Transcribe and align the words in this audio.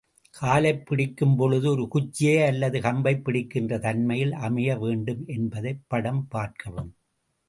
காலைப் 0.29 0.83
பிடிக்கும்பொழுது, 0.89 1.67
ஒரு 1.67 1.87
குச்சியை 1.87 2.43
அல்லது 2.43 2.79
கம்பைப் 2.79 3.23
பிடிக்கின்ற 3.23 3.77
தன்மையில் 3.77 4.33
அமைய 4.39 4.77
வேண்டும் 4.77 5.23
என்பதை 5.27 5.77
படம் 5.87 6.27
பார்க்கவும். 6.27 6.91